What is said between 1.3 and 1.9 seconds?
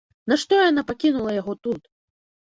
яго тут?